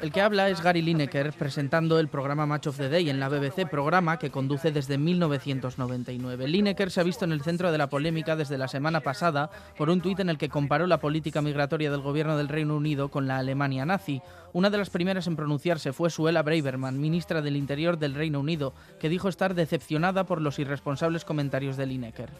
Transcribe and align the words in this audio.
El 0.00 0.12
que 0.12 0.20
habla 0.20 0.48
es 0.48 0.62
Gary 0.62 0.80
Lineker 0.80 1.32
presentando 1.32 1.98
el 1.98 2.06
programa 2.06 2.46
Match 2.46 2.68
of 2.68 2.76
the 2.76 2.88
Day 2.88 3.10
en 3.10 3.18
la 3.18 3.28
BBC, 3.28 3.68
programa 3.68 4.16
que 4.18 4.30
conduce 4.30 4.70
desde 4.70 4.96
1999. 4.96 6.46
Lineker 6.46 6.92
se 6.92 7.00
ha 7.00 7.04
visto 7.04 7.24
en 7.24 7.32
el 7.32 7.42
centro 7.42 7.72
de 7.72 7.78
la 7.78 7.88
polémica 7.88 8.36
desde 8.36 8.58
la 8.58 8.68
semana 8.68 9.00
pasada 9.00 9.50
por 9.76 9.90
un 9.90 10.00
tuit 10.00 10.20
en 10.20 10.30
el 10.30 10.38
que 10.38 10.48
comparó 10.48 10.86
la 10.86 11.00
política 11.00 11.42
migratoria 11.42 11.90
del 11.90 12.00
gobierno 12.00 12.36
del 12.36 12.48
Reino 12.48 12.76
Unido 12.76 13.08
con 13.10 13.26
la 13.26 13.38
Alemania 13.38 13.84
nazi. 13.84 14.22
Una 14.52 14.70
de 14.70 14.78
las 14.78 14.90
primeras 14.90 15.26
en 15.26 15.34
pronunciarse 15.34 15.92
fue 15.92 16.10
Suella 16.10 16.42
Braverman, 16.42 17.00
ministra 17.00 17.42
del 17.42 17.56
Interior 17.56 17.98
del 17.98 18.14
Reino 18.14 18.38
Unido, 18.38 18.74
que 19.00 19.08
dijo 19.08 19.28
estar 19.28 19.54
decepcionada 19.54 20.24
por 20.24 20.40
los 20.40 20.60
irresponsables 20.60 21.24
comentarios 21.24 21.76
de 21.76 21.86
Lineker. 21.86 22.30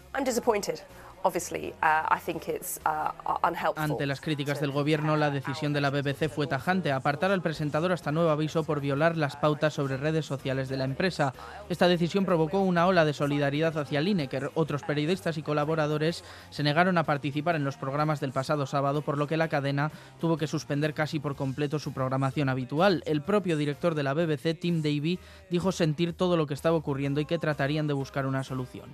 Uh, 1.17 1.17
Ante 3.76 4.06
las 4.06 4.20
críticas 4.20 4.60
del 4.60 4.70
gobierno, 4.70 5.16
la 5.16 5.30
decisión 5.30 5.72
de 5.72 5.80
la 5.80 5.90
BBC 5.90 6.28
fue 6.28 6.46
tajante, 6.46 6.92
apartar 6.92 7.30
al 7.30 7.42
presentador 7.42 7.92
hasta 7.92 8.12
nuevo 8.12 8.30
aviso 8.30 8.64
por 8.64 8.80
violar 8.80 9.16
las 9.16 9.37
pautas 9.37 9.74
sobre 9.74 9.96
redes 9.96 10.26
sociales 10.26 10.68
de 10.68 10.76
la 10.76 10.84
empresa. 10.84 11.34
Esta 11.68 11.88
decisión 11.88 12.24
provocó 12.24 12.60
una 12.60 12.87
ola 12.87 13.04
de 13.04 13.12
solidaridad 13.12 13.76
hacia 13.76 14.01
Lineker. 14.01 14.51
Otros 14.54 14.82
periodistas 14.82 15.38
y 15.38 15.43
colaboradores 15.43 16.24
se 16.51 16.62
negaron 16.62 16.98
a 16.98 17.04
participar 17.04 17.56
en 17.56 17.65
los 17.65 17.76
programas 17.76 18.21
del 18.21 18.32
pasado 18.32 18.66
sábado, 18.66 19.02
por 19.02 19.18
lo 19.18 19.26
que 19.26 19.37
la 19.37 19.48
cadena 19.48 19.90
tuvo 20.21 20.37
que 20.37 20.46
suspender 20.46 20.95
casi 20.95 21.18
por 21.18 21.37
completo 21.37 21.78
su 21.78 21.93
programación 21.93 22.48
habitual. 22.48 23.02
El 23.06 23.23
propio 23.23 23.56
director 23.56 23.95
de 23.95 24.02
la 24.02 24.15
BBC, 24.15 24.59
Tim 24.59 24.82
Davie, 24.82 25.18
dijo 25.50 25.73
sentir 25.73 26.12
todo 26.12 26.37
lo 26.37 26.46
que 26.46 26.54
estaba 26.54 26.76
ocurriendo 26.76 27.21
y 27.21 27.26
que 27.26 27.38
tratarían 27.38 27.87
de 27.87 27.95
buscar 27.95 28.26
una 28.26 28.45
solución. 28.45 28.88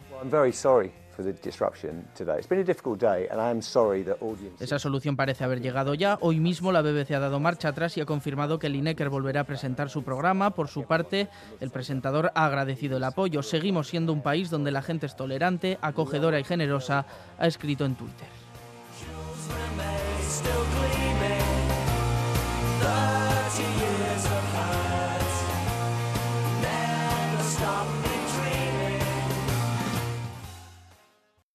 Esa 4.61 4.79
solución 4.79 5.17
parece 5.17 5.45
haber 5.45 5.61
llegado 5.61 5.95
ya. 5.95 6.19
Hoy 6.21 6.41
mismo 6.41 6.73
la 6.73 6.83
BBC 6.83 7.13
ha 7.13 7.21
dado 7.21 7.41
marcha 7.41 7.69
atrás 7.69 7.97
y 7.97 8.01
ha 8.01 8.07
confirmado 8.07 8.59
que 8.59 8.69
Lineker 8.69 9.09
volverá 9.09 9.41
a 9.41 9.45
presentar 9.45 9.91
su 9.91 10.03
programa. 10.03 10.51
Por 10.51 10.69
su 10.69 10.85
parte, 10.85 11.29
el 11.61 11.71
presentador 11.71 12.33
ha 12.35 12.47
agradecido 12.47 12.97
el 12.97 13.05
apoyo. 13.05 13.43
Seguimos 13.43 13.89
siendo 13.89 14.13
un 14.13 14.23
país 14.23 14.51
donde 14.51 14.73
la 14.73 14.83
gente 14.83 15.07
es 15.07 15.17
tolerante, 15.17 15.79
acogedora 15.81 16.41
y 16.41 16.45
generosa, 16.45 17.07
ha 17.39 17.47
escrito 17.47 17.85
en 17.85 17.95
Twitter. 17.95 18.34